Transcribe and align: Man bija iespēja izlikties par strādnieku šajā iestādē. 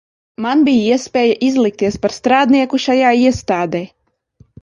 Man 0.43 0.61
bija 0.67 0.95
iespēja 0.95 1.35
izlikties 1.47 1.99
par 2.05 2.15
strādnieku 2.17 2.81
šajā 2.87 3.13
iestādē. 3.27 3.85